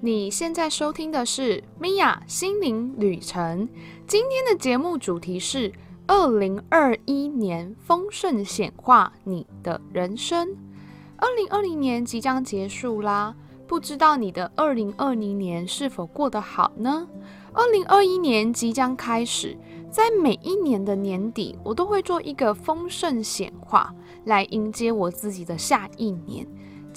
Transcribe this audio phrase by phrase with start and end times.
[0.00, 3.68] 你现在收听的是米娅心灵旅程。
[4.06, 5.72] 今天的节目主题是
[6.06, 10.54] 二零二一年丰盛显化你的人生。
[11.16, 13.34] 二零二零年即将结束啦，
[13.66, 17.08] 不知道你的二零二零年是否过得好呢？
[17.52, 19.58] 二零二一年即将开始，
[19.90, 23.92] 在每一年的年底，我都会做一个丰盛显化，
[24.26, 26.46] 来迎接我自己的下一年。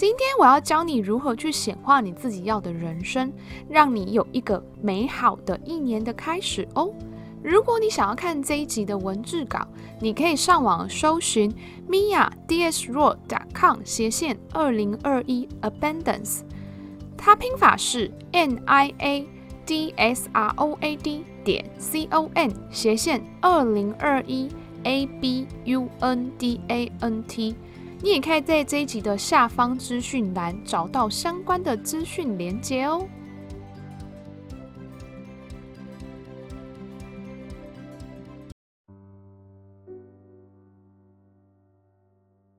[0.02, 3.32] 今天我要教你如何去显化你自己要的人生，
[3.70, 6.92] 让你有一个美好的一年的开始哦。
[7.44, 9.60] 如果你想要看这一集的文字稿，
[10.00, 11.54] 你可以上网搜寻
[11.88, 16.40] miadsroad.com 斜线二零二一 abundance，
[17.16, 19.28] 它拼法是 n i a
[19.68, 24.50] d s r o a d 点 c o m 斜线二零二一
[24.82, 27.56] a b u n d a n t。
[28.04, 33.08] 你也可以在这一集的下方资讯栏找到相关的资讯连接哦。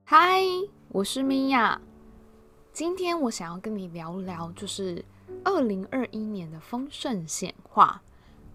[0.05, 0.41] 嗨，
[0.87, 1.81] 我是米娅，
[2.71, 5.03] 今天我想要跟你聊聊，就是
[5.43, 8.01] 二零二一年的丰盛显化。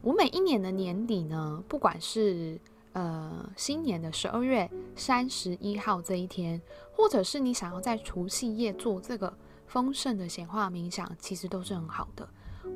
[0.00, 2.58] 我每一年的年底呢，不管是
[2.92, 6.60] 呃，新年的十二月三十一号这一天，
[6.92, 9.32] 或者是你想要在除夕夜做这个
[9.66, 12.28] 丰盛的显化冥想，其实都是很好的。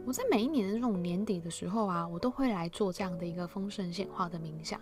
[0.06, 4.80] 我在每一年的这种年底的时候啊，我都会来做这样的一个丰盛显化的冥想。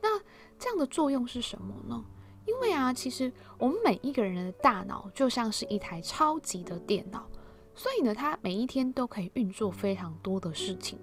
[0.00, 0.20] 那
[0.58, 2.04] 这样的作用是什么呢？
[2.46, 7.26] 因为啊，其实我们每一个人的大脑就像是一台超级的电脑，
[7.74, 10.98] 所以呢，它每一天都可以运作非常多的事情。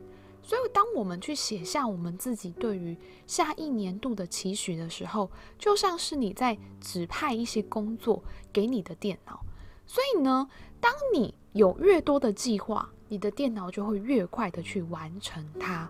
[0.46, 9.40] 所以，当我们去写下我们自己对于下一年度的期许的时候，就像是你在指派一些工作给你的电脑。
[9.88, 10.50] 所以呢，
[10.82, 15.90] 当你有越多的计划，你的电脑就会越快的去完成它。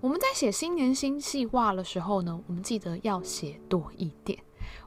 [0.00, 4.36] 我们在写新年新计划的时候呢，我们记得要写多一点。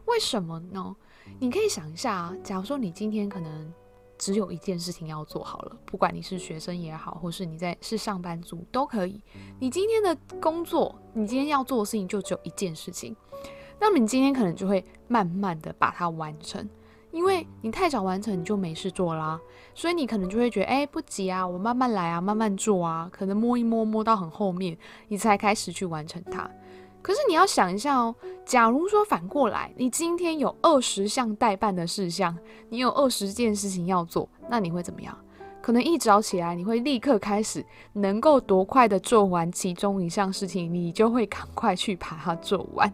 [0.08, 0.94] 为什么呢？
[1.40, 3.74] 你可以想一下啊，假如说你今天可能。
[4.18, 9.22] 只有一件事情要做好了，不管你是学生也好，或是你在是上班族都可以。
[9.60, 13.16] 你今天的工作，你今天要做的事情就只有一件事情，
[13.80, 16.68] 那么你今天可能就会慢慢的把它完成，
[17.12, 19.40] 因为你太早完成你就没事做啦，
[19.74, 24.78] 所以你可能就会觉得，哎，不急啊，我慢慢来啊，慢慢做啊，可能摸一摸摸到很后面，
[25.10, 26.50] 你才开始去完成它。
[27.06, 32.36] 可是你要想一下哦，假如说反过来，你今天有二十项待办的事项，
[32.68, 35.16] 你有二十件事情要做，那你会怎么样？
[35.62, 42.92] 可能一早起来，你会立刻开始，能够多快的做完其中一项事情，你就会赶快去把它做完。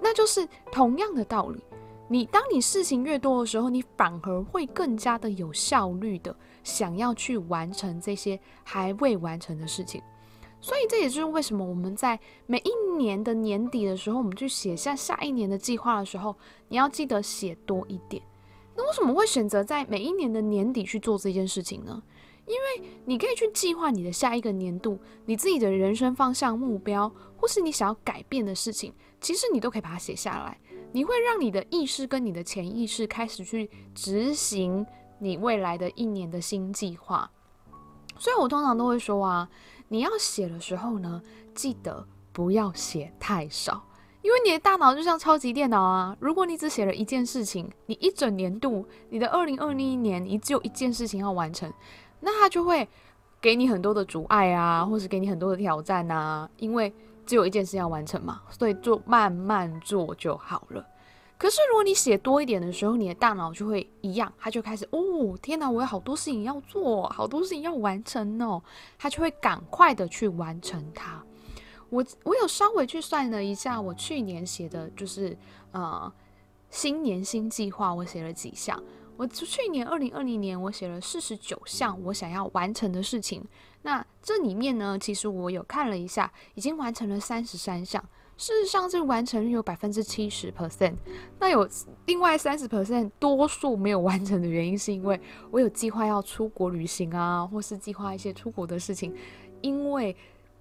[0.00, 1.62] 那就是同样的道理，
[2.08, 6.34] 你当你事情越多的时候，你反而会更加的有效率的
[6.64, 10.02] 想要去完成这些还未完成的事情。
[10.60, 16.34] 所以这也就是为什么我们在每一年的年底的时候，我们去写下下一年的计划的时候，
[16.68, 18.22] 你要记得写多一点。
[18.74, 22.02] 那为什么会选择在每一年的年底去做这件事情呢？
[22.46, 30.58] 因为你可以去计划你的下一个年度，你自己的人生方向、目标，或是你想要改变的事情，其实你都可以把它写下来。
[30.92, 34.84] 你会让你的意识跟你的潜意识开始去执行
[35.18, 37.30] 你未来的一年的新计划。
[38.18, 39.48] 所以我通常都会说啊。
[39.88, 41.22] 你要写的时候呢，
[41.54, 43.84] 记得不要写太少，
[44.22, 46.16] 因为你的大脑就像超级电脑啊。
[46.20, 51.72] 如果你只写了一件事情，你一整年度，你的二零二零年，你只有一件事情要完成，
[52.20, 52.88] 那它就会
[53.40, 56.92] 给你很多的阻碍啊，或是给你很多的挑战啊，因为
[57.24, 60.84] 只有一件事要完成嘛，所以就慢慢做就好了。
[61.38, 68.62] 可是，如果你写多一点的时候，你的大脑就会一样，它就开始哦，天哪，我有好多事情要做，好多事情要完成哦，
[68.98, 71.22] 它就会赶快的去完成它。
[71.90, 75.36] 我我有稍微去算了一下，我去年写的就是
[75.72, 76.10] 呃
[76.70, 78.82] 新年新计划，我写了几项。
[79.18, 83.42] 我去年二零二零年我写了四十九项我想要完成的事情，
[83.82, 88.02] 那这里面呢，其实我有看了一下，已经完成了三十三项。
[88.36, 90.94] 事实上，这个完成率有百分之七十 percent。
[91.38, 91.66] 那有
[92.04, 95.18] 另外三十 percent 多数没有完成的原因，是因为
[95.50, 99.14] 我有计划要出国旅行啊，或是计划一些出国的事情，
[99.62, 100.14] 因为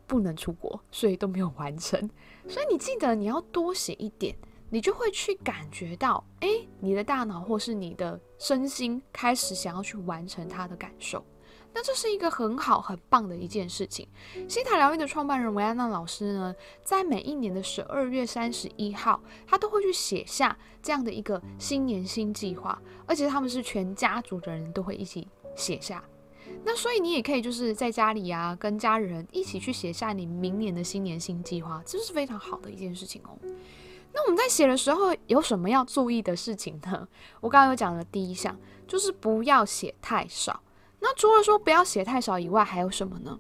[0.07, 2.00] 不能出国，所以都没有完成。
[2.48, 4.36] 所以你记得你要多写一点，
[4.69, 6.48] 你就会去感觉到，哎，
[6.80, 11.21] 你的大脑或是你的身心开始想要去完成它的感受。
[11.75, 14.07] 那这是一个很好很棒的一件事情。
[14.48, 16.56] 西塔疗愈的创办人维安娜老师呢，
[16.86, 26.01] 在每一年的十二月三十一号，他都会去写下这样的一个新年新计划，而且他们是全家族的人都会一起写下。
[26.63, 33.38] 那所以你也可以就是在家里啊，跟家人一起去写下你明年的新年新计划，这是非常好的一件事情哦。
[34.13, 37.06] 那我们在写的时候有什么要注意的事情呢？
[37.42, 38.57] 我刚刚有讲的第一项
[38.88, 40.62] 就是不要写太少。
[41.00, 43.39] 那除了说不要写太少以外，还有什么呢？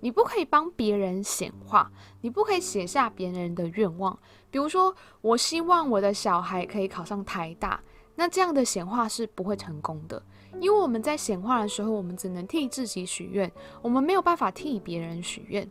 [0.00, 4.16] 你不可以帮别人显化，你不可以写下别人的愿望。
[4.50, 7.82] 比如说，我希望我的小孩可以考上台大，
[8.14, 10.22] 那这样的显化是不会成功的，
[10.60, 13.50] 因为我们在显化的时候，我们只能替自己许愿，
[13.80, 15.68] 我们没有办法替别人许愿。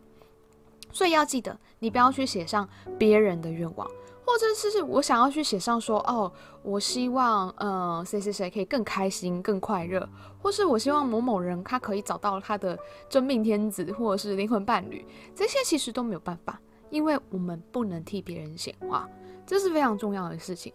[0.90, 2.68] 所以要记得，你不要去写上
[2.98, 3.88] 别人的愿望。
[4.26, 6.30] 或者是是我想要去写上说，哦，
[6.62, 10.06] 我希望，嗯、呃，谁谁谁可以更开心、更快乐，
[10.42, 12.76] 或是我希望某某人他可以找到他的
[13.08, 19.08] 真命天子，或者是灵魂伴侣，这些其实都没有办法，因为我们不能替别人显化，
[19.46, 20.72] 这是非常重要的事情。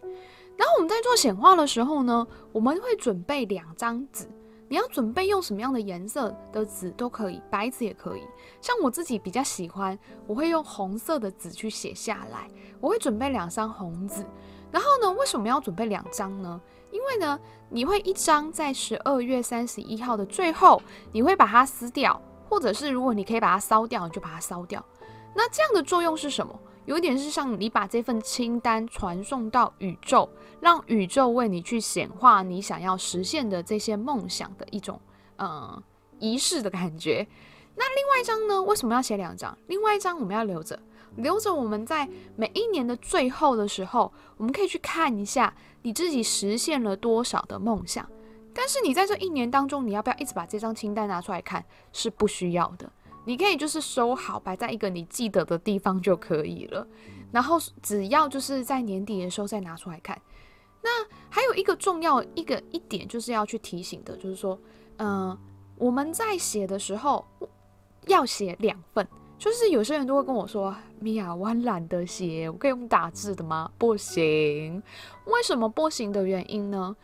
[0.55, 4.25] 然后我们在做显化的时候呢，我们会准备两张纸。
[4.71, 8.21] 你要准备用什么样的颜色的纸都可以，白纸也可以。
[8.61, 12.47] 像我自己比较喜欢，我会用红色的纸去写下来。
[12.79, 14.25] 我会准备两张红纸，
[14.71, 16.61] 然后呢，为什么要准备两张呢？
[16.89, 17.37] 因为呢，
[17.67, 20.81] 你会一张在十二月三十一号的最后，
[21.11, 24.81] 你会把它撕掉，或者是如果你可以把它烧掉，你就把它烧掉。
[25.35, 26.57] 那这样的作用是什么？
[26.85, 30.29] 有点是像你把这份清单传送到宇宙，
[30.61, 35.01] 让宇宙为你去显化你想要实现的这些梦想的一种，
[35.35, 35.83] 呃，
[36.19, 37.27] 仪式的感觉。
[37.75, 38.61] 那另外一张呢？
[38.61, 39.57] 为什么要写两张？
[39.67, 40.79] 另外一张我们要留着，
[41.15, 48.07] 留着我们在每一年的最后的时候，我们可以去看一下你自己实现了多少的梦想。
[48.53, 51.65] 但是你在这一年当中，你要不要一直把这张清单拿出来看？
[51.91, 52.91] 是不需要的。
[53.25, 56.85] 你可以就是收好，摆在一个你记得的地方就可以了。
[57.31, 60.21] 然后只要就是在年底的时候再拿出来看。
[60.81, 60.89] 那
[61.29, 64.59] 还有一个重要一个一点就是要去提醒的，就是说，
[64.97, 65.37] 嗯、
[65.77, 67.25] 我们在写的时候
[68.07, 69.07] 要写两份。
[69.37, 74.83] 就是有些人都会跟我说：“米娅，我很懒得写，我可以用打字的吗？”不行。
[75.25, 76.95] 为什么不行的原因呢？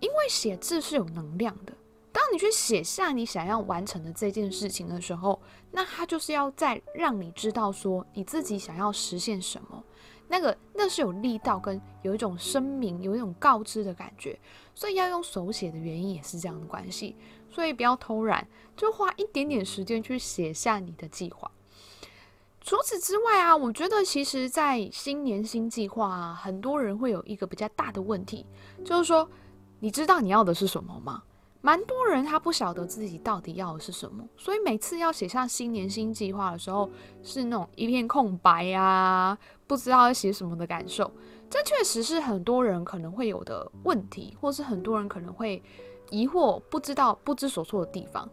[0.00, 1.74] 因为写字是有能量的。
[2.12, 5.38] 当你去写下你想要完成的这件事情的时候，
[5.70, 9.84] 那它就是要再让你知道说你自己想要实现什么，
[10.28, 14.38] 那个那是有力道跟有一种声明、有一种告知的感觉，
[14.74, 17.16] 所以要用手写的原因也是这样的关系。
[17.50, 18.46] 所以不要偷懒，
[18.76, 21.50] 就花一点点时间去写下你的计划。
[22.60, 28.44] 除此之外啊，我觉得其实，在新年新计划啊，很多人会有一个比较大的问题，
[28.84, 29.26] 就是说，
[29.78, 31.22] 你知道你要的是什么吗？
[31.62, 36.90] 蛮多人他不晓得自己到底要的是什么，所以每次要写下新年新计划的时候，
[37.22, 41.10] 是那种一片空白呀、啊，不知道要写什么的感受。
[41.48, 45.62] 这确实是很多人可能会有的问题，或是很多人可能会
[46.10, 48.28] 疑惑、不知道、不知所措的地方。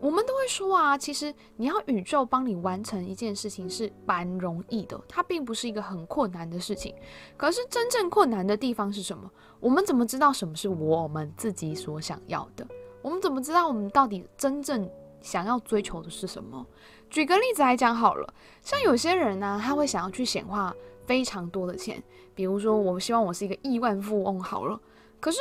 [0.00, 6.94] 我们都会说啊，其实你要宇宙帮你完成一件事情是蛮容易的，它并不是一个很困难的事情。
[7.36, 9.30] 可是真正困难的地方是什么？
[9.60, 12.66] 我们怎么知道什么是我们自己所想要的？
[13.02, 14.88] 我们怎么知道我们到底真正
[15.20, 16.66] 想要追求的是什么？
[17.10, 20.72] 举个例子来讲好了，像有些人呢、啊，他会想要去显化
[21.06, 22.00] 非常多的钱，
[22.34, 24.80] 比如说我希望我是一个亿万富翁好了。
[25.18, 25.38] 可是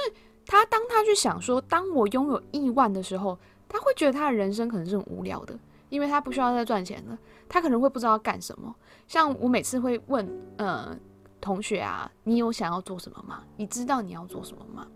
[0.48, 3.38] 他当他去想说，当我拥有亿万的时候，
[3.68, 5.58] 他会觉得他的人生可能是很无聊的，
[5.90, 8.76] 因为他不需要再赚钱了，他可能会不知道干什么。
[9.08, 10.98] 像我每次会问，呃，
[11.40, 13.44] 同学啊，你有想要做什么吗？
[13.58, 14.88] 你知道你要做什么吗？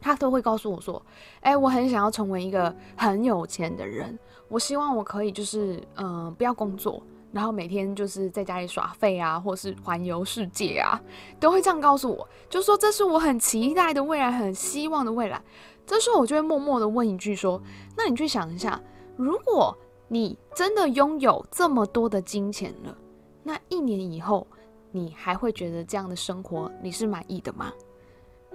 [0.00, 1.02] 他都会告诉我说，
[1.40, 7.02] 哎，我很想要成为一个很有钱的人，我希望我可以就是，嗯、不要工作，
[7.32, 11.00] 然后每天就是在家里耍废啊，或是环游世界啊，
[11.40, 15.42] 都会这样告诉我，就说这是我很期待的未来，很希望的未来。
[15.86, 17.60] 这时候我就会默默地问一句说
[17.96, 18.78] ：“那你去想一下，
[19.16, 19.76] 如果
[20.06, 22.96] 你真的拥有这么多的金钱了，
[23.42, 24.46] 那一年以后
[24.90, 27.72] 你还会觉得这样的生活你是满意的吗？”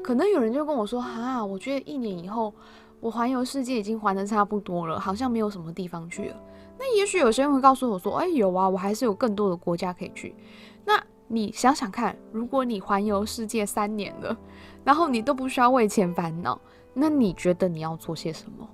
[0.03, 2.53] 可能有人就跟我说：“啊，我觉得一年以后
[2.99, 6.35] 我环游世界已经环得差不多了，好像没有什么地方去了。”
[6.77, 10.35] 那也许有些人会告诉我说：“哎，有啊，我还是有更多的国家可以去。”
[10.85, 14.37] 那你想想看，如果你环游世界三年了，
[14.83, 16.59] 然后你都不需要为钱烦恼。
[16.93, 18.67] 那你觉得你要做些什么？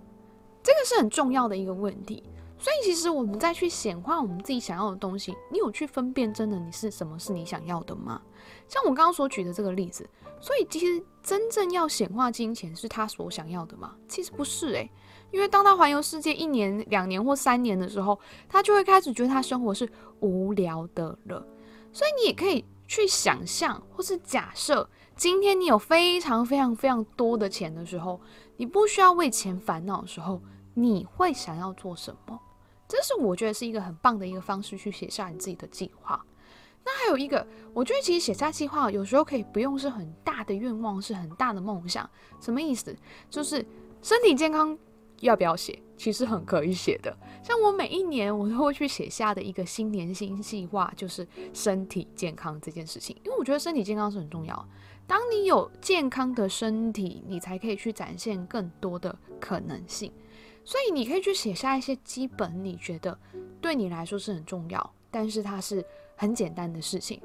[0.64, 2.24] 这个是很重要的一个问题。
[2.58, 8.22] 所以其实我们再去显化我们自己想要的东西，你有去分辨真的你是什么是你想要的吗？
[8.70, 10.10] 像我刚刚所举的这个例子，
[10.40, 13.96] 所以其实真正要显化金钱是他所想要的吗？
[14.08, 14.90] 其实不是诶，
[15.32, 19.90] 因为当他环游世界一年、两年或三年的时候，他就会开始觉得他生活是
[20.22, 21.46] 无聊的了。
[21.92, 24.88] 所以你也可以去想象或是假设。
[25.16, 28.22] 今天你有非常非常非常多的钱的时候，
[28.56, 30.42] 你不需要为钱烦恼的时候，
[30.74, 32.40] 你会想要做什么？
[32.88, 36.26] 这是我觉得是一个很棒的一个方式，去写下你自己的计划。
[36.84, 42.10] 那还有一个，我觉得其实写下计划有时候可以不用是很大的愿望，是很大的梦想。
[42.40, 42.96] 什么意思？
[43.30, 43.66] 就是
[44.02, 44.78] 身体健康
[45.20, 45.82] 要不要写？
[45.98, 47.16] 其实很可以写的。
[47.44, 53.16] 像我每一年我都会去写下的一个新年新计划，就是身体健康这件事情。
[53.26, 54.68] 因为我觉得身体健康是很重要。
[55.06, 60.10] 当你有健康的身体，你才可以去展现更多的可能性。
[60.64, 63.18] 所以你可以去写下一些基本，你觉得
[63.60, 65.84] 对你来说是很重要，但是它是
[66.20, 67.20] 很简单的事情。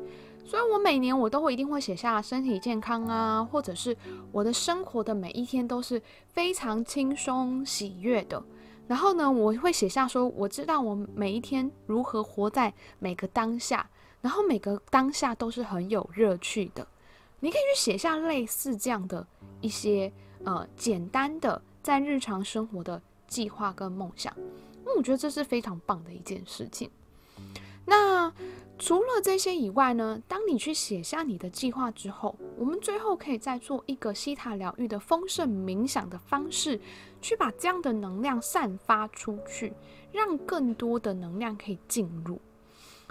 [0.47, 3.97] 所以我每年我都会一定会写下身体健康啊，或者是
[4.31, 8.43] 我的生活的每一天都是非常轻松喜悦的。
[8.87, 16.87] 然后呢，我会写下说，我知道我每一天如何活在每个当下，然后每个当下都是很有乐趣的。
[17.41, 19.27] 你可以去写下类似这样的
[19.61, 20.13] 一些
[20.45, 23.03] 呃简单的在日常生活的。
[23.27, 24.33] 计划跟梦想，
[24.85, 26.89] 那我觉得这是非常棒的一件事情。
[27.85, 28.33] 那
[28.79, 36.81] 除了这些以外呢，当你去写下你的计划之后，我们最后可以再做一个希塔疗愈的丰盛冥想的方式，
[37.21, 39.73] 去把这样的能量散发出去，
[40.13, 42.41] 让更多的能量可以进入。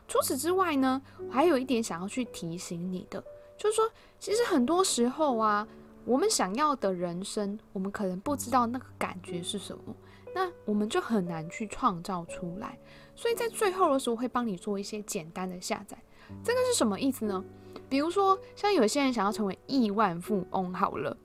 [0.08, 3.24] 除此之外呢，我还有一点想要去提醒你的，
[3.58, 3.90] 就是说，
[4.20, 5.68] 其实很多时候啊。
[6.06, 9.96] 我们想要的人生，我们可能不知道那个感觉是什么，
[10.36, 12.78] 那我们就很难去创造出来。
[13.16, 15.98] 所以在最后的时候，会帮你做一些简单的下载。
[16.44, 17.44] 这个是什么意思呢？
[17.90, 21.16] 比如说，像有些人想要成为亿万富翁，好了，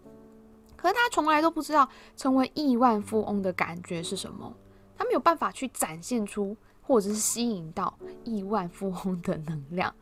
[0.77, 4.55] 可是他从来都不知道成为亿万富翁的感觉是什么，
[4.97, 9.95] 他没有办法去展现出或者是吸引到亿万富翁的能量。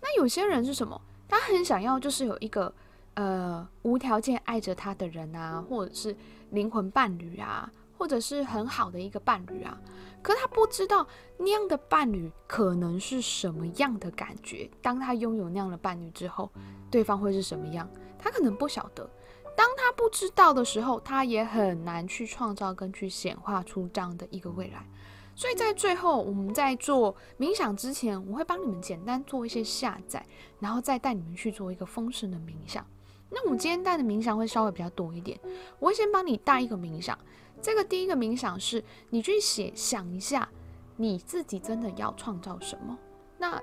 [0.00, 1.00] 那有些人是什么？
[1.28, 2.72] 他很想要，就是有一个。
[3.18, 6.14] 呃，无条件爱着他的人啊，或者是
[6.50, 9.78] 灵魂伴侣啊，或者是很好的一个伴侣啊，
[10.22, 11.06] 可他不知道
[11.38, 14.70] 那样的伴侣可能是什么样的感觉。
[14.82, 16.50] 当他拥有那样的伴侣之后，
[16.90, 17.88] 对方会是什么样？
[18.18, 19.08] 他可能不晓得。
[19.56, 24.86] 当他不知道的时候，他也很难去创造跟去显化出这样的一个未来。
[25.34, 30.24] 所以在最后，我们在做冥想之前，我会帮你们简单做一些下载，
[30.60, 32.86] 然后再带你们去做一个丰盛的冥想。
[33.28, 35.38] 那我们今天带的冥想会稍微比较多一点，
[35.78, 37.18] 我会先帮你带一个冥想。
[37.60, 40.48] 这个第一个冥想是你去写，想一下
[40.96, 42.96] 你自己真的要创造什么。
[43.38, 43.60] 那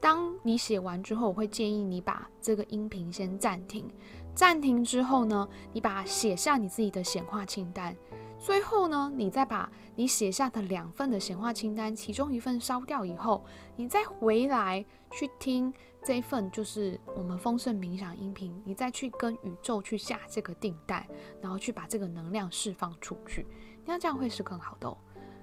[0.00, 3.88] 当你写完之后，我会建议你把这个音频先暂停。
[4.34, 7.96] 暂停之后呢，你把写下你自己的显化清单。
[8.38, 13.44] 最后呢，你再把你写下的两份的显化清单，其中一份烧掉以后，
[13.76, 15.72] 你再回来去听。
[16.06, 21.04] 这一份就是我们丰盛冥想音频，你再去跟宇宙去下这个订单，
[21.42, 23.44] 然后去把这个能量释放出去，
[23.84, 24.96] 那这样会是更好的哦。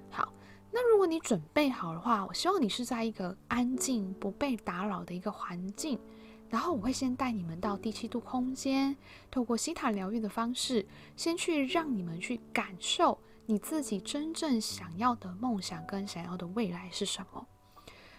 [0.08, 0.32] 好，
[0.72, 6.00] 那如果你准备好的话，我希望你是在一个安静、不被打扰的一个环境，
[6.48, 8.96] 然后我会先带你们到第七度空间，
[9.30, 17.46] 透过西塔疗愈的方式，先去让你们去感受你自己真正想要的梦想跟想要的未来是什么。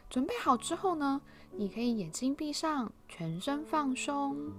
[0.08, 1.20] 准备好之后呢，
[1.58, 4.52] 你可以眼睛闭上，全身放松。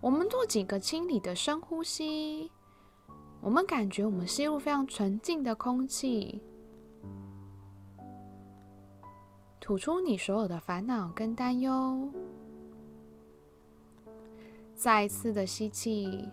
[0.00, 2.50] 我们做几个清理的深呼吸。
[3.40, 6.40] 我们感觉我们吸入非常纯净的空气，
[9.58, 12.08] 吐出你所有的烦恼跟担忧。
[14.74, 16.28] 再一次的吸气，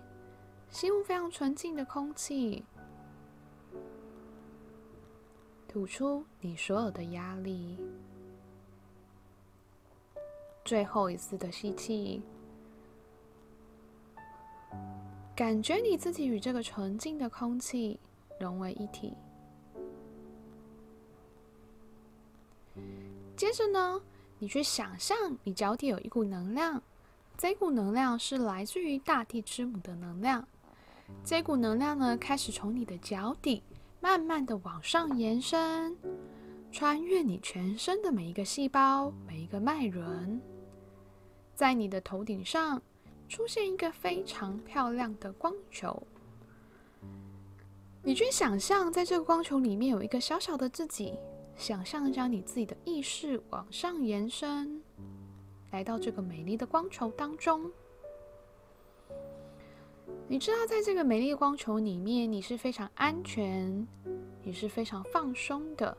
[0.70, 2.64] 吸入非常纯净的空气，
[5.68, 7.80] 吐出你所有的压力。
[10.70, 12.22] 最后一次的吸气，
[15.36, 18.00] 感觉你自己与这个纯净的空气
[18.40, 19.16] 融为一体。
[23.36, 24.00] 接着呢，
[24.38, 26.80] 你去想象你脚底有一股能量，
[27.36, 30.48] 这股能量是来自于大地之母的能量。
[31.26, 33.64] 这股能量呢，开始从你的脚底
[34.00, 35.98] 慢慢的往上延伸，
[36.72, 40.40] 穿越你全身的每一个细胞、每一个脉轮。
[41.60, 42.82] 在你的头顶上
[43.28, 46.02] 出现一个非常漂亮的光球，
[48.02, 51.16] 你去想象，在这个光球里面有一个小小的自己，
[51.58, 54.82] 想象将你自己的意识往上延伸，
[55.72, 57.70] 来到这个美丽的光球当中。
[60.30, 63.86] 你知道，在这个美丽的光球里面，你是非常安全，
[64.44, 65.98] 你是非常放松的。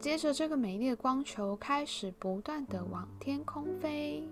[0.00, 4.26] 接着这个美丽的光球开始不断的往天空飞。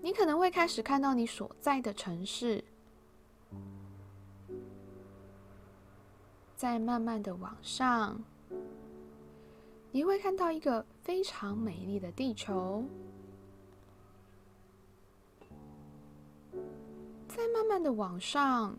[0.00, 2.62] 你可能会开始看到你所在的城市
[6.54, 8.22] 在慢慢的往上。
[9.90, 12.84] 你会看到一个非常美丽的地球。
[17.26, 18.74] 在慢慢的往上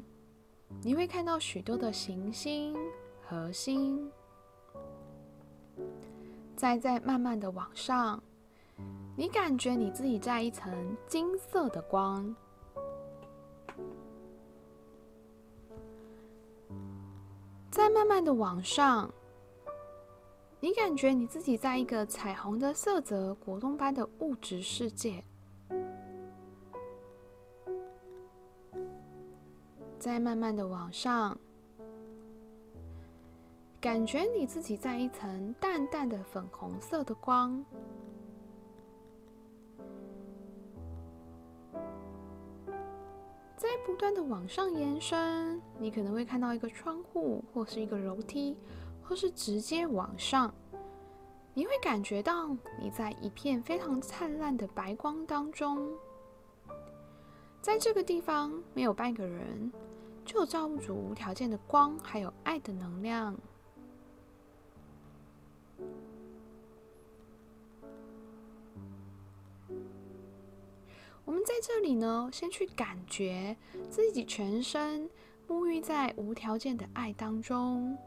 [0.82, 2.76] 你会看到许多的行星
[3.28, 4.12] 核心。
[6.56, 8.22] 再再慢慢的往上，
[9.16, 12.36] 你感觉你自己在一层金色的光。
[17.70, 19.14] 再慢慢的往上，
[20.60, 25.24] 你感觉你自己在一个彩虹的色泽、果冻般的物质世界。
[30.00, 31.38] 再慢慢的往上，
[33.80, 37.64] 感觉你自己在一层淡淡的粉红色的光。
[43.56, 48.58] 在不断的往上延伸，你可能会看到一个窗户，或是一个楼梯，
[49.04, 50.54] 或是直接往上。
[51.54, 55.92] 你会感觉到你在一片非常灿烂的白光当中，
[57.62, 59.72] 在这个地方没有半个人，
[60.24, 63.36] 就有造物主无条件的光，还有爱的能量。
[71.26, 73.58] 我们在这里呢，先去感觉
[73.90, 75.10] 自己全身
[75.48, 77.98] 沐浴在无条件的爱当中。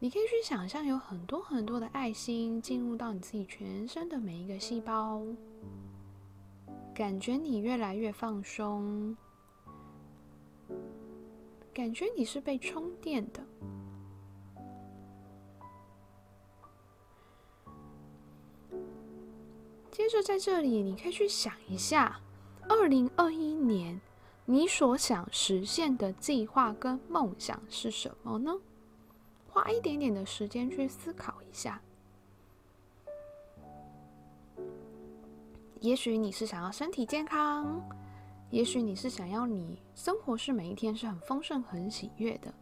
[0.00, 5.22] 你可以去想象，有很多很多的爱心进入到你自己全身的每一个细胞，
[6.94, 9.16] 感觉你越来越放松，
[11.72, 13.40] 感觉你是被充电的。
[19.98, 22.20] 接着在这里，你可以去想一下，
[22.68, 24.00] 二零二一年
[24.44, 28.54] 你所想实现的计划跟梦想是什么呢？
[29.48, 31.82] 花一点点的时间去思考一下。
[35.80, 37.82] 也许你是想要身体健康，
[38.50, 42.54] 也许你是想要你生活是每一天是很丰盛、很喜悦的。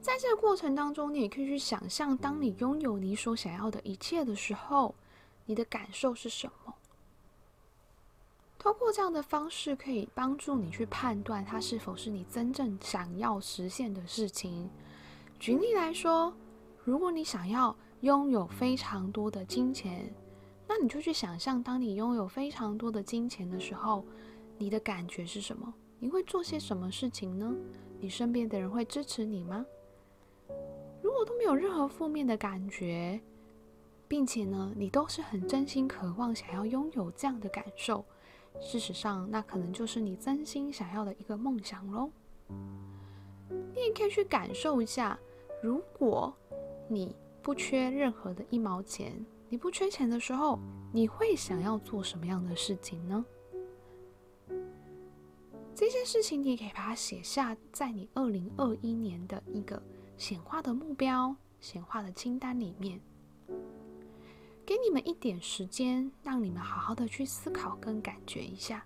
[0.00, 4.92] 在这个过程当中，你也可以去想象，当你拥有你所想要的一切的时候。
[5.50, 6.72] 你的感受是什么？
[8.56, 14.70] 通过这样的方式，可以帮助你去判断它是否是你真正想要实现的事情。
[15.40, 16.32] 举例来说，
[16.84, 20.14] 如果你想要拥有非常多的金钱，
[20.68, 24.04] 那你就去想象，当你拥有非常多的金钱的时候，
[24.56, 25.74] 你的感觉是什么？
[25.98, 27.52] 你会做些什么事情呢？
[27.98, 29.66] 你身边的人会支持你吗？
[31.02, 33.20] 如果都没有任何负面的感觉，
[34.10, 38.04] 并且呢，你都是很真心渴望想要拥有这样的感受。
[38.60, 42.10] 事实上，那可能就是你真心想要的一个梦想喽。
[42.58, 45.16] 你也可以去感受一下，
[45.62, 46.34] 如果
[46.88, 50.58] 你不缺任何的一毛钱，你不缺钱的时候，
[50.92, 53.24] 你会想要做什么样的事情呢？
[55.72, 59.80] 这些事情你可以把它写下在你二零二一年的一个
[60.16, 63.00] 显化的目标、显化的清单里面。
[64.70, 68.84] 给你们一点时间，让你们好好的去思考跟感觉一下。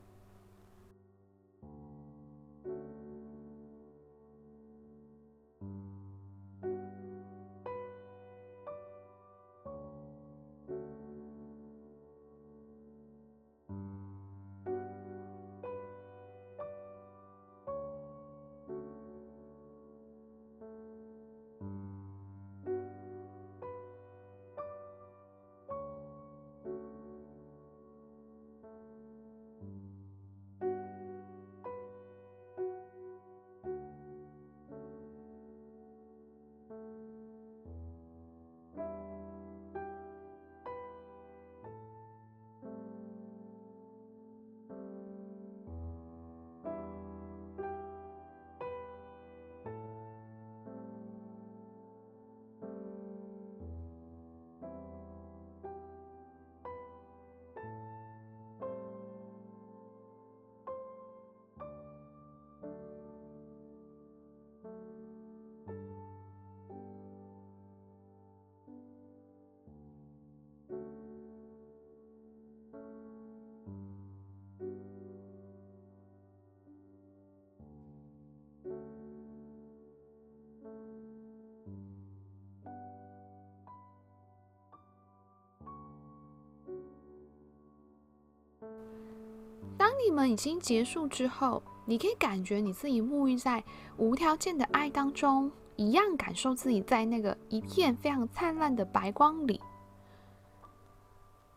[89.95, 93.63] 当你们已经结束之后，你可以感觉你自己沐浴在
[93.97, 99.61] 无条件的爱当中，一样感受自己在那个一片非常灿烂的白光里。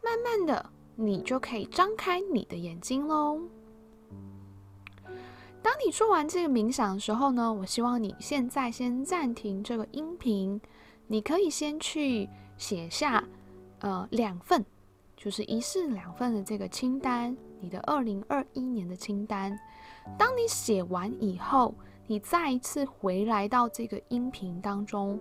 [0.04, 3.42] 慢慢的，你就可以张开你的眼睛喽。
[5.64, 10.62] 当你做完这个冥想的时候呢，我希望你现在先暂停这个音频，
[11.08, 13.24] 你可以先去写下，
[13.80, 14.64] 呃，两份，
[15.18, 19.60] 就是一式两份的这个清单，你的二零二一年的清单。
[20.18, 21.74] 当你写完以后，
[22.06, 25.20] 你再一次回来到这个音频当中，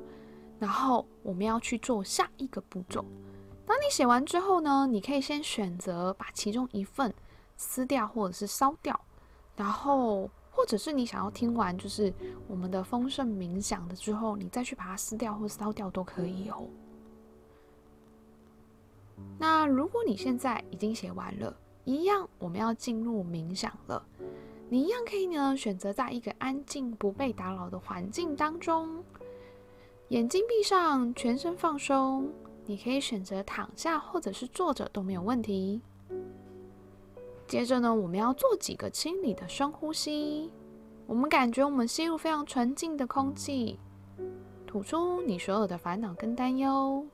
[0.58, 3.04] 然后我们要去做下一个步骤。
[3.66, 7.12] 当你写完之后呢，你可以先选择把其中一份
[7.56, 9.00] 撕掉或者是烧掉，
[9.56, 12.12] 然后或者是你想要听完就是
[12.46, 16.68] 我们的丰盛冥想的之后，你再去把它撕掉或烧掉都可以哦。
[19.38, 24.02] 那如果你现在已经写完了，一样我们要进入冥想了，
[24.68, 29.02] 你一样可以呢选择在一个安静不被打扰的环境当中，
[30.08, 32.28] 眼睛闭上，全身放松。
[32.68, 35.80] 你可以选择躺下或者是坐着都没有问题。
[37.46, 40.50] 接着呢，我们要做几个清理的深呼吸。
[41.06, 43.78] 我们感觉我们吸入非常纯净的空气，
[44.66, 47.06] 吐出你所有的烦恼跟担忧。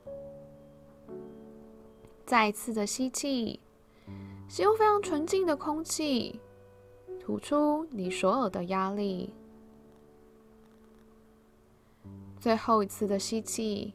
[2.25, 3.59] 再一次的吸气，
[4.47, 6.39] 吸入非常纯净的空气，
[7.19, 9.33] 吐出你所有的压力。
[12.39, 13.93] 最后一次的吸气。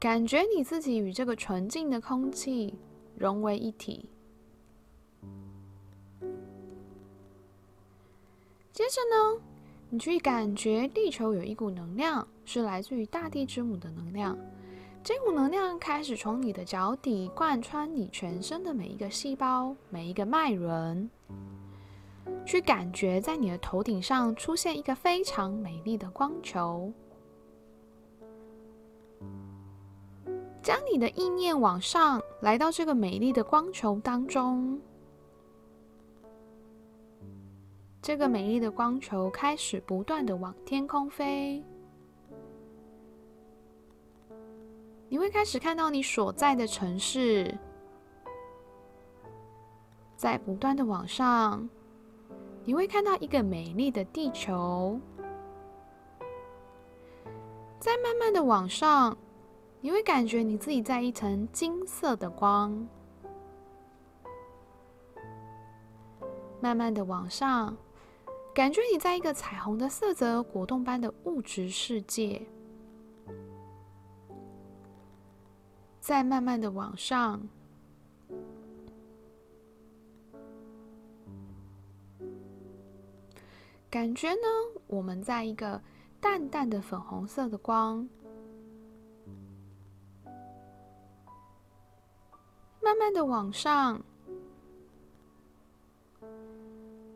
[0.00, 2.74] 感觉你自己与这个纯净的空气
[3.16, 4.08] 融为一体。
[8.72, 9.40] 接着呢，
[9.90, 14.36] 你去感觉地球有一股能量，是来自于大地之母的能量。
[15.04, 21.10] 这股能量开始从你的脚底贯穿你全身的每一个细胞、每一个脉轮，
[22.46, 26.92] 去感觉在你的头顶上出现一个非常美丽的光球。
[30.62, 34.80] 将你的意念往上，来到这个美丽的光球当中。
[38.00, 41.60] 这个美丽的光球开始不断的往天空飞。
[45.12, 47.54] 你会开始看到你所在的城市，
[50.16, 51.68] 在不断的往上。
[52.64, 54.98] 你会看到一个美丽的地球，
[57.78, 59.14] 在慢慢的往上。
[59.82, 62.88] 你会感觉你自己在一层金色的光，
[66.58, 67.76] 慢慢的往上，
[68.54, 72.40] 感觉你在一个彩虹的色泽、果冻般的物质世界，
[76.02, 77.40] 再慢慢的往上，
[83.88, 84.40] 感觉呢，
[84.88, 85.80] 我们在一个
[86.20, 88.08] 淡淡的粉红色的光。
[92.82, 94.02] 慢慢的往上，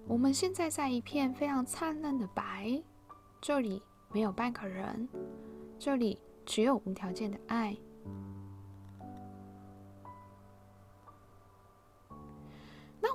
[0.07, 2.81] 我们现在在一片非常灿烂的白，
[3.41, 5.09] 这里没有半个人，
[5.77, 7.77] 这里只有无条件的爱。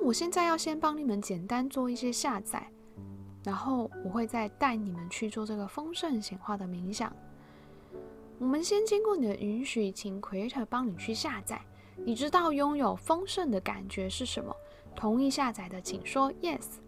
[0.04, 2.68] 我现在要先帮你们简单做一些下载，
[3.44, 7.16] 然后我会再带你们去做这个丰盛显化的冥想。
[8.40, 11.62] 我们先经过你的允许，请 Creator 帮你去下载。
[12.04, 14.56] 你知道拥有丰盛的感觉是什么？
[14.96, 16.80] 同意下载的，请说 yes。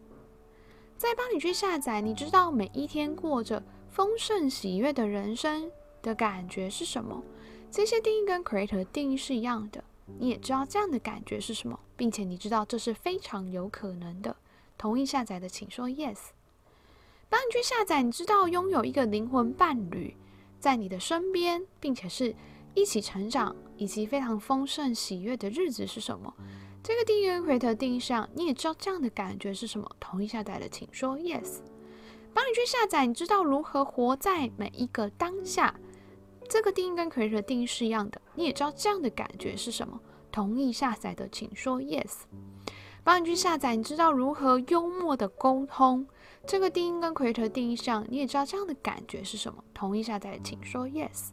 [0.98, 2.02] 再帮你去下载。
[2.02, 5.70] 你知道每一天过着丰盛喜悦的人生
[6.02, 7.22] 的感觉是什么？
[7.70, 9.84] 这些定义跟 Creator 的定义是一样的。
[10.18, 14.36] 你也知道这样的感觉是什么，并且你知道这是非常有可能的。
[14.78, 16.18] 同意下载的，请说 yes。
[17.30, 18.04] 帮你去下载。
[18.04, 20.14] 你知道拥有一个灵魂伴侣
[20.60, 22.36] 在你的身边，并且是。
[22.76, 26.34] 一起成长以及非常丰盛喜悦的日子是什么？
[26.84, 29.90] 这个定义跟 Creator 定义上，你也知道这样的感觉是什么？
[29.98, 31.60] 同意下载的，请说 Yes。
[32.34, 35.74] 帮你去下载，你知道如何活在每一个当下？
[36.50, 39.98] 这个定义跟 Creator 定义是一样的，你也知道这样的感觉是什么？
[40.34, 42.24] 同意下载的，请说 Yes。
[43.04, 46.08] 帮你去下载，你知道如何幽默的沟通？
[46.48, 49.64] 这个定义跟 Creator 定义上，你也知道这样的感觉是什么？
[49.76, 51.30] 同意下载，请说 Yes。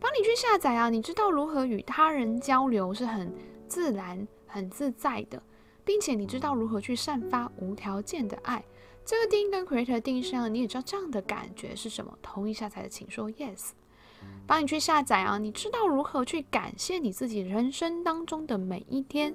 [0.00, 0.88] 帮你去下载啊！
[0.88, 3.34] 你知道如何与他人交流是很
[3.68, 5.42] 自然、很自在的，
[5.84, 8.64] 并且你知道如何去散发无条件的爱。
[9.04, 12.16] 这个定义跟 Creator 定义上，你也知道这样的感觉是什么？
[12.22, 13.72] 同意下载的，请说 Yes。
[14.46, 15.38] 帮你去下载啊！
[15.38, 19.34] 你知道如何去感谢你自己人生当中的每一天。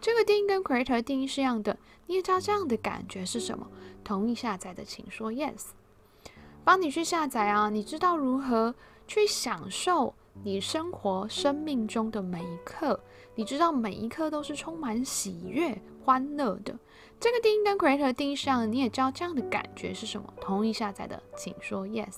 [0.00, 3.66] 这个定义跟 Creator 定义是一样的，你也知道这样的感觉是什么？
[4.04, 5.70] 同意下载的，请说 Yes。
[6.64, 8.74] 帮你去下载啊，你知道如何
[9.06, 10.14] 去享受
[10.44, 12.98] 你生活生命中的每一刻，
[13.34, 16.78] 你知道每一刻都是充满喜悦、欢乐的。
[17.20, 20.32] 这个定义跟 Creator 定义是一样的，你也知道这样的感觉是什么？
[20.40, 22.14] 同意下载的，请说 Yes。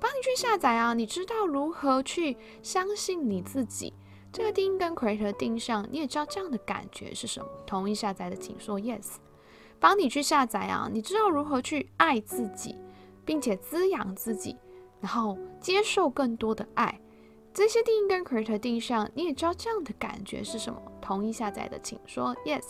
[0.00, 3.92] 帮你去下载啊，你知道如何去相信你自己。
[4.32, 7.48] 这个定义跟 Creator 定义上，你也知道这样的感觉是什么？
[7.66, 9.16] 同意下载的，请说 Yes。
[9.80, 12.76] 帮你去下载啊，你知道如何去爱自己，
[13.24, 14.56] 并且滋养自己，
[15.00, 17.00] 然后接受更多的爱。
[17.54, 20.80] 这些定义跟 Creator 定义上，你也知道这样的感觉是什么？
[21.00, 22.64] 同意下载的，请说 Yes。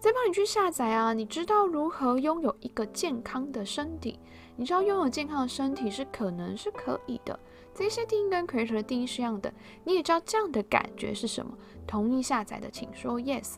[0.00, 4.18] 再帮你去下载啊，你知道如何拥有一个健康的身体？
[4.62, 7.36] 你知道拥有健康的身体是可能是可以的。
[7.74, 11.52] 这些定义跟 Creator 的定义是一样的，你也知道这样的感觉是什么？
[11.84, 13.54] 同意下载的，请说 Yes。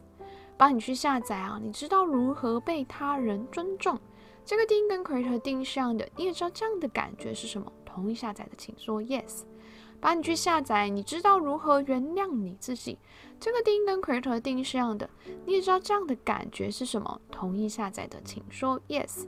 [0.57, 4.01] 帮你去下载啊，你知道如何被他人尊重？
[4.47, 7.71] 这个定义跟 Creator 定义是一样的，你也知道这样的感觉是什么？
[7.85, 9.43] 同意下载的，请说 Yes。
[10.01, 12.99] 帮你去下载，你知道如何原谅你自己？
[13.39, 15.11] 这个定义跟 Creator 的定义是一样的，
[15.45, 17.21] 你也知道这样的感觉是什么？
[17.31, 19.27] 同意下载的，请说 Yes。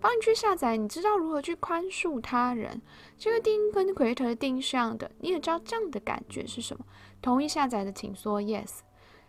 [0.00, 2.80] 帮你去下载，你知道如何去宽恕他人？
[3.18, 6.84] 这个定跟 Creator 的定义是一样的，你也知道这样的感觉是什么？
[7.20, 8.78] 同意下载的，请说 Yes。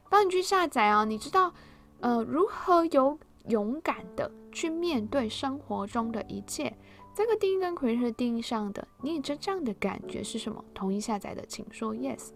[0.09, 1.53] 帮你去下载啊，你知道
[1.99, 6.73] 呃如何有勇敢的去面对生活中的一切？
[7.13, 10.63] 这个定义跟 Creator 定义上的，你也知道这样的感觉是什么？
[10.73, 12.29] 同意下载的，请说 Yes。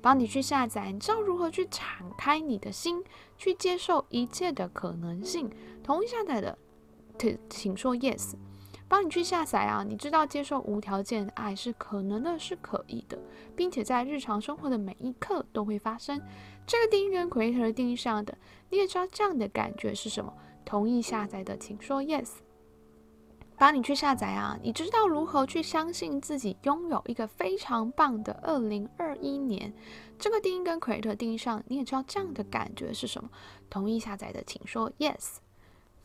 [0.00, 3.02] 帮你去下载，你知道如何去敞开你的心，
[3.36, 5.50] 去接受一切的可能性？
[5.82, 6.56] 同意下载的，
[7.48, 8.34] 请说 Yes。
[8.90, 13.18] 帮你去下载啊，你知道接受无条件的爱是可能的，是可以的，
[13.54, 16.18] 并且在日常生活的每一刻都会发生。
[16.66, 18.36] 这个定义跟 Creator 定义上的，
[18.70, 20.32] 你也知道这样的感觉是什么？
[20.64, 22.30] 同意下载的，请说 Yes。
[23.58, 24.56] 帮你去下载啊！
[24.62, 29.74] 你知道如何去相信自己拥有一个非常棒的二零二一年？
[30.16, 33.28] 这个定义跟 Creator 定义上，你也知道这样的感觉是什么？
[33.68, 35.38] 同意下载的，请说 Yes。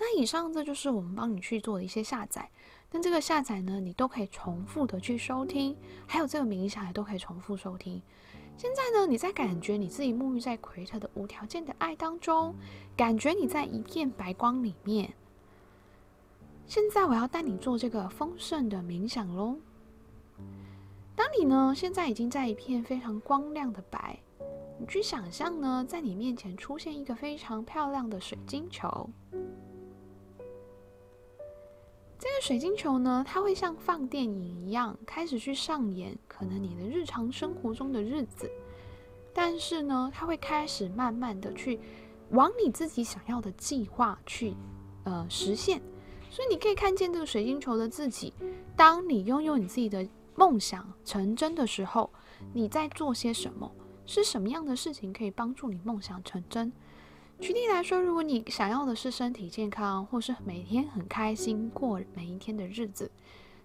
[0.05, 2.49] 那以上这就是我们帮你去做的一些下载。
[2.91, 8.01] 那这个下载呢，你都可以重复的去收听，还有这个冥想也都可以重复收听。
[8.57, 12.53] 现在呢，你在感觉你自己沐浴在 Creator 的无条件的爱当中，
[12.97, 15.13] 感觉你在一片白光里面。
[16.67, 19.55] 现在我要带你做这个丰盛的冥想喽。
[21.15, 24.19] 当你呢，现在已经在一片非常光亮的白，
[24.77, 29.09] 你去想象呢，在你面前出现一个非常漂亮的水晶球。
[32.23, 38.49] 这个水晶球呢，它会像放电影一样开始去上演可能你的日常生活中的日子，
[39.33, 41.77] 但是呢，它会开始慢慢的去
[42.29, 44.53] 往你自己想要的计划去
[45.03, 45.81] 呃实现。
[46.29, 48.33] 所以你可以看见这个水晶球的自己。
[48.73, 50.07] 当你拥有你自己的
[50.37, 52.09] 梦想成真的时候，
[52.53, 53.69] 你在做些什么？
[54.05, 56.71] 是什么样的事情可以帮助你梦想成真？
[57.43, 63.11] 举例来说，如果你想要的是身体健康，或是每天很开心过每一天的日子，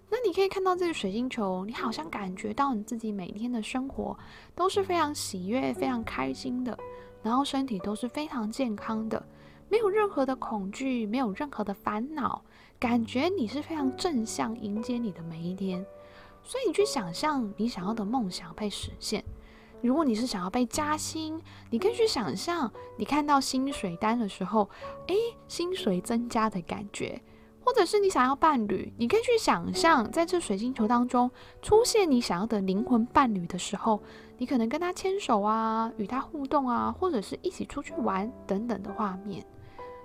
[0.09, 4.19] 那你可以看到这个水晶球，你好像感觉到你自己每天的生活
[4.53, 6.77] 都是非常喜悦、非常开心的，
[7.23, 9.25] 然后身体都是非常健康的。
[9.69, 12.43] 没有任何的恐惧，没有任何的烦恼，
[12.77, 15.85] 感觉你是非常正向迎接你的每一天。
[16.43, 19.23] 所以你去想象你想要的梦想被实现。
[19.81, 24.69] 如果你是想要被加薪，你可以去想象你看到薪水单的时候，
[25.07, 25.15] 诶，
[25.47, 27.21] 薪水增加的感觉。
[27.61, 31.29] 或者是你想要伴侣，你可以去想象在这水晶球当中
[31.61, 34.01] 出现你想要的灵魂伴侣的时候。
[34.39, 39.45] 你可能跟他牵手啊，与他互动啊，或者是一起出去玩等等的画面。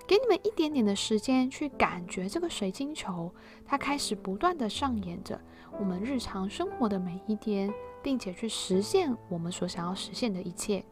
[0.09, 3.33] 给你们一点点的时间去感觉这个水晶球，
[3.65, 5.41] 它开始不断地上演着
[5.79, 7.73] 我们日常生活的每一天，
[8.05, 10.85] 并且去实现我们所想要实现的一切。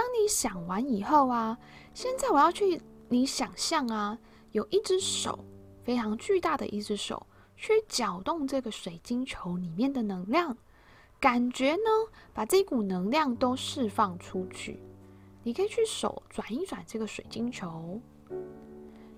[0.00, 1.58] 当你想完以后啊，
[1.92, 4.18] 现在我要去你想象啊，
[4.52, 5.44] 有一只手，
[5.84, 10.56] 非常巨大的一只手，去搅动这个水晶球里面的能量，
[11.20, 11.82] 感觉呢，
[12.32, 14.82] 把这股能量都释放出去。
[15.42, 18.00] 你可以去手转一转这个水晶球，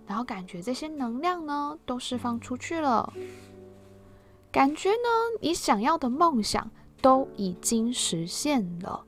[0.05, 3.13] 然后感觉这些能量呢都释放出去了。
[4.51, 5.09] 感觉呢，
[5.41, 6.69] 你想要的梦想
[7.01, 9.07] 都已经实现了。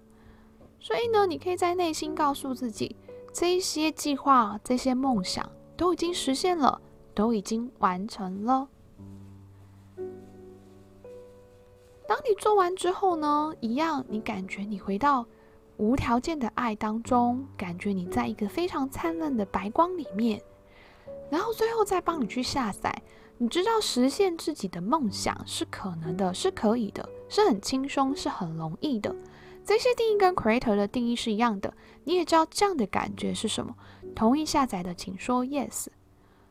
[0.85, 2.94] 所以呢，你可以在内心告诉自己，
[3.33, 6.79] 这些计划、这些梦想都已经实现了，
[7.14, 8.68] 都已经完成了。
[12.07, 15.25] 当你做完之后呢，一样，你感觉你回到。
[15.79, 20.40] 无条件的爱当中，感觉你在一个非常灿烂的白光里面，
[21.31, 22.94] 然后最后再帮你去下载。
[23.38, 29.12] 你知道实现自己的梦想是可能的，是可以的，是很轻松，是很容易的。
[29.64, 31.72] 这些定义跟 Creator 的定义是一样的。
[32.05, 33.74] 你也知道这样的感觉是什么？
[34.14, 35.87] 同意下载的，请说 Yes。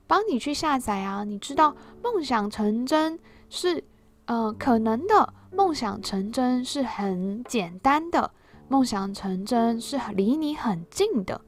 [0.06, 1.24] 帮你去下载啊！
[1.24, 3.18] 你知道梦想成真
[3.50, 3.84] 是
[4.26, 8.32] 呃可能的，梦想成真是很简单的。
[8.68, 11.40] 梦想成真是离你很近的，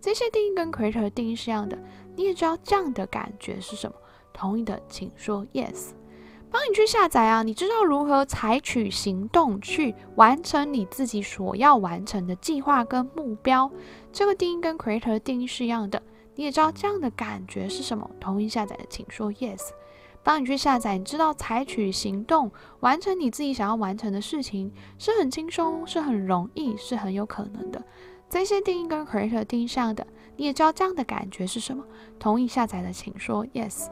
[0.00, 1.78] 这些定义跟 Creator 的定义是一样的。
[2.14, 3.96] 你也知道这样的感觉是什么？
[4.32, 5.90] 同意的请说 Yes。
[6.54, 7.42] 帮你去下载啊！
[7.42, 13.68] 你知道如何采取行动去完成你自己所要完成的计划跟目标？
[14.12, 16.00] 这个定义跟 Creator 的定义是一样的。
[16.36, 18.08] 你也知道这样的感觉是什么？
[18.20, 19.70] 同意下载的请说 Yes。
[20.22, 27.82] 帮你去下载，你知道采取行动，完成你自己想要完成的事情是很轻松，是很容易，是很有可能的。
[28.30, 31.84] 这些定义跟 Creator 定义上的，你也知道这样的感觉是什么？
[32.20, 33.88] 同意下载的，请说 Yes。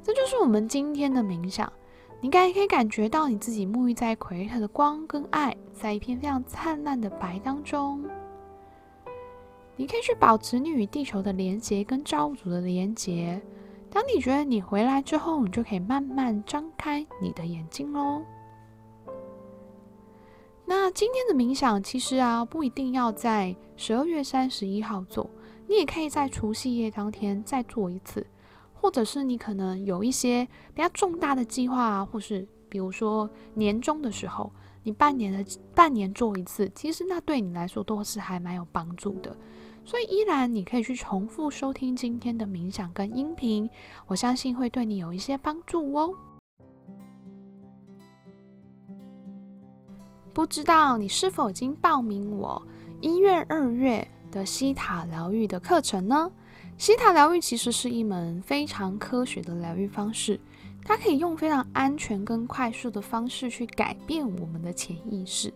[0.00, 1.70] 这就是我们今天的冥想。
[2.20, 8.04] 你应该可以感觉到你自己沐浴在奎特的光跟爱，在一片非常灿烂的白当中。
[9.76, 13.40] 你可以去保持你与地球的连接跟造物主的连接。
[13.88, 18.20] 当你觉得你回来之后，你就可以慢慢张开你的眼睛喽。
[20.66, 25.30] 那今天的冥想其实啊，不一定要在十二月三十一号做，
[25.68, 28.26] 你也可以在除夕夜当天再做一次，
[28.80, 39.36] 或者是你可能有一些比较重大的计划啊，或是比如说年终的时候，你半年的半年做一次，其实那对你来说都是还蛮有帮助的。
[39.84, 43.68] 所以依然，你可以去重复收听今天的冥想跟音频，
[44.06, 46.14] 我相信会对你有一些帮助哦。
[50.32, 52.62] 不知道你是否已经报名我
[53.00, 56.30] 一月、二月的西塔疗愈的课程呢？
[56.78, 60.40] 西塔疗愈其实是一门非常科学的疗愈方式，
[60.84, 65.52] 它可以用非常安全跟快速的方式去改变我们的潜意识。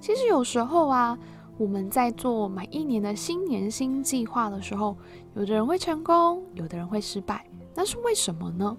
[0.00, 1.18] 其实有时候啊。
[1.56, 4.96] 我们在做每一年的新年新计划的时候，
[5.34, 7.44] 有的人会成功，有的人会失败。
[7.74, 8.76] 那是为什么呢？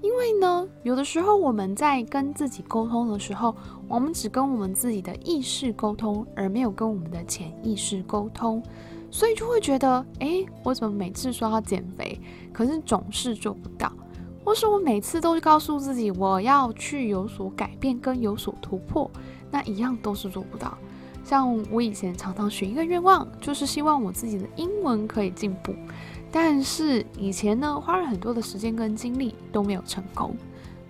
[0.00, 3.54] 因为呢，有的时候我们在跟自己沟通的时候，
[3.86, 8.62] 我们只跟我们自己的意识沟通，而没有跟我们的潜意识沟通，
[9.14, 12.20] 所以就会觉得，诶，我怎么每次说要减肥，
[12.52, 13.92] 可是总是做不到？
[14.44, 19.08] 或是我每次都告诉自己我要去有所改变跟有所突破，
[19.52, 20.76] 那一样都是做不到。
[21.22, 25.72] 像我以前常常许一个愿望，就是希望我自己的英文可以进步，
[26.32, 30.36] 但是以前呢，花了很多的时间跟精力都没有成功。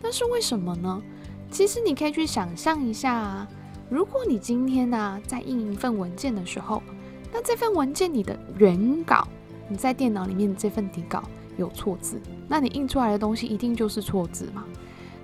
[0.01, 0.99] 那是为什么呢？
[1.51, 3.47] 其实你可以去想象一下啊，
[3.91, 6.83] 如果你今天呢，在印一份文件的时候，
[7.35, 9.27] 那这份文件你的原稿，
[9.69, 11.25] 你在电脑里面这份底稿
[11.57, 14.65] 有错字，那你印出来的东西一定就是错字嘛。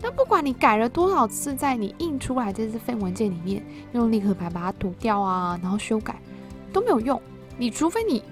[0.02, 6.20] 那不管你改了多少次，在你印出来这份文件里面，用立刻白把它涂掉啊，然后修改
[6.72, 7.22] 都没有用。
[7.56, 8.24] 你除非你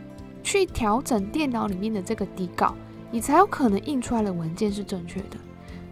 [0.42, 2.74] 去调整电脑里面的这个底稿，
[3.12, 5.36] 你才有可能印出来的文件是正确的。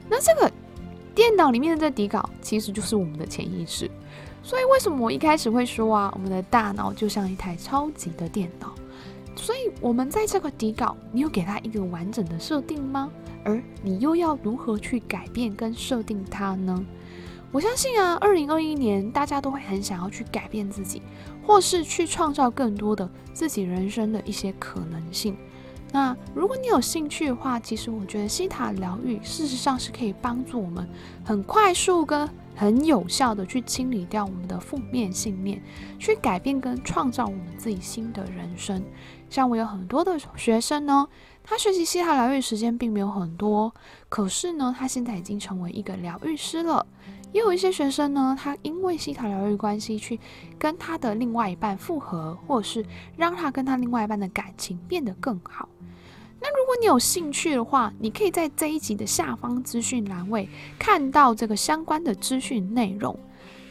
[0.09, 0.51] 那这个
[1.15, 3.89] 电脑里面的这底稿，其实就是我们的潜意识。
[4.47, 8.73] 所以为什么我一开始会说啊，我们的大脑就像一台超级的电脑？
[9.35, 13.11] 所以我们在这个底稿，你有给它一个完整的设定吗？
[13.43, 16.81] 而你又要如何去改变跟设定它呢？
[17.51, 21.03] 我相信啊，二零二一年大家都会很想要去改变自己，
[21.45, 25.37] 或是去创造更多的自己人生的一些可能性。
[25.91, 30.89] 那如果你有兴趣的话，其实我觉得西塔疗愈事实上是可以帮助我们
[31.25, 35.63] 很快速跟很有效的去清理掉我们的负面信念，
[35.99, 38.83] 去改变跟创造我们自己新的人生。
[39.31, 41.07] 像我有很多的学生呢。
[41.49, 43.73] 他学习希塔疗愈时间并没有很多，
[44.09, 46.85] 可是呢，他现在已经成为一个疗愈师了。
[47.31, 50.19] 也有一些学生呢，他因为希塔疗愈关系去
[50.59, 52.85] 跟他的另外一半复合，或者是
[53.17, 55.69] 让他跟他另外一半的感情变得更好。
[56.41, 63.19] 那如果你有兴趣的话，你可以在这一集的下方资讯栏位看到这个相关的资讯内容。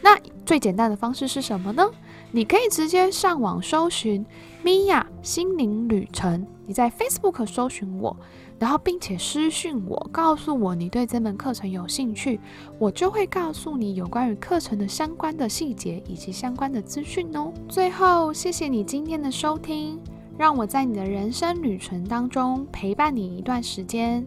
[0.02, 1.84] 那最简单的方式是什么呢？
[2.32, 4.26] 你可以直接上网搜寻
[4.64, 8.16] Mia 心灵旅程，你在 Facebook 搜寻我，
[8.60, 12.40] 然后并且私讯我，告诉我你对这门课程有兴趣，
[12.78, 17.52] 我就会告诉你有关于课程的相关的细节以及相关的资讯哦。
[17.70, 20.00] 最后，谢谢你今天的收听。
[20.38, 24.26] 让我在你的人生旅程当中陪伴你一段时间，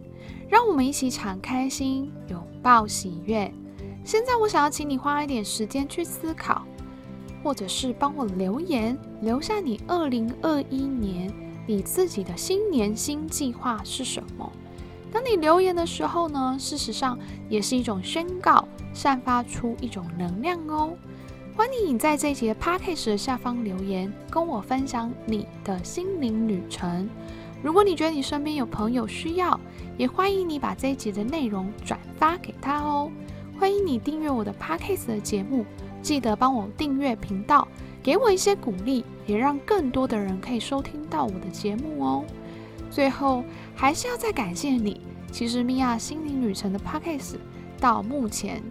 [0.49, 3.53] 让我们一起敞开心，拥抱喜悦。
[4.05, 6.67] 现在我想要请你花一点时间去思考，
[7.43, 11.31] 或者是帮我留言，留下你二零二一年
[11.67, 14.51] 你自己的新年新计划是什么？
[15.13, 17.19] 当你留言的时候呢，事实上
[17.51, 20.95] 也是一种宣告，散发出一种能量哦。
[21.59, 27.11] 欢迎你在这一集的 podcast 的下方留言，跟我分享你的心灵旅程。
[27.61, 29.59] 如果你觉得你身边有朋友需要，
[29.97, 33.11] 也欢迎你把这一集的内容转发给他哦。
[33.59, 35.67] 欢迎你订阅我的 podcast 的节目，
[36.01, 37.67] 记得帮我订阅频道，
[38.05, 42.25] 给我一些鼓励，也让更多的人可以收听到我的节目哦。
[42.89, 43.43] 最后，
[43.75, 45.01] 还是要再感谢你。
[45.33, 47.35] 其实米娅心灵旅程的 podcast
[47.81, 48.63] 到目前。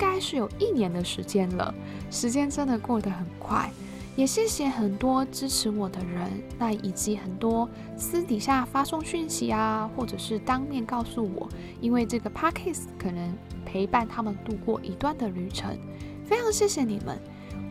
[0.00, 1.74] 应该是有一年的时间了，
[2.10, 3.70] 时间真的过得很快。
[4.16, 11.46] 也谢谢很多支持我的人，那以及很多私底下发送讯息啊，或者是当面告诉我，
[11.82, 13.30] 因为这个 podcast 可能
[13.66, 15.78] 陪伴他们度过一段的旅程，
[16.24, 17.18] 非常谢谢你们，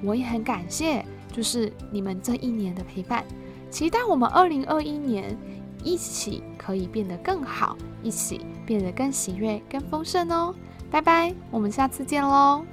[0.03, 3.25] 我也很感谢，就是你们这一年的陪伴。
[3.71, 5.35] 期待我们二零二一年
[5.83, 10.53] 一起可以变得更好，一起变得更喜悦、更丰盛哦。
[10.91, 12.65] 拜拜，我们下次见喽。